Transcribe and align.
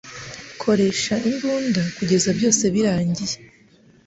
koresha 0.61 1.13
imbunda 1.29 1.81
kugeza 1.95 2.29
byose 2.37 2.63
birangiye 2.73 3.35